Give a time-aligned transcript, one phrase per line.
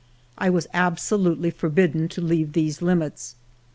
[0.35, 3.35] I was absolutely forbidden to leave these limits.